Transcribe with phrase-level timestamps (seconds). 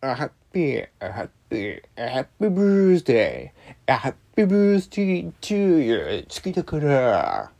[0.00, 3.52] a happy, a happy, a happy birthday,
[3.88, 7.50] a happy birthday to you 好きだから